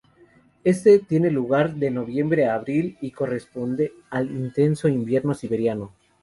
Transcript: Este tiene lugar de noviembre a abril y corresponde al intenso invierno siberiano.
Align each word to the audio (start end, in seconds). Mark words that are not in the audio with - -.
Este 0.63 0.97
tiene 0.97 1.29
lugar 1.29 1.75
de 1.75 1.91
noviembre 1.91 2.47
a 2.47 2.55
abril 2.55 2.97
y 3.01 3.11
corresponde 3.11 3.91
al 4.09 4.31
intenso 4.31 4.87
invierno 4.87 5.35
siberiano. 5.35 5.93